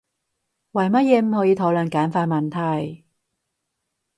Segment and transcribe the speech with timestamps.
[0.71, 3.03] 為乜嘢唔可以討論簡繁問題？